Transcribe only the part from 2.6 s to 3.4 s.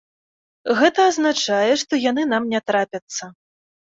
трапяцца.